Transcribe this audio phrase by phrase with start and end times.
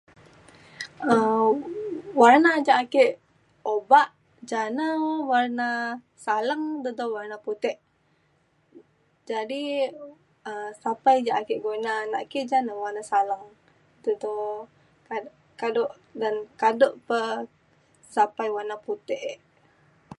[1.13, 1.53] um
[2.21, 3.05] warna ja ake
[3.75, 4.09] obak
[4.49, 4.87] ja na
[5.31, 5.69] warna
[6.25, 7.77] saleng dedo warna putek
[9.29, 9.63] jadi
[10.49, 13.43] um sapai ja ake guna naki jana warna saleng
[14.03, 14.33] dedo
[15.59, 15.83] kado
[16.21, 17.19] dan kado pa
[18.15, 19.39] sapai warna putek ek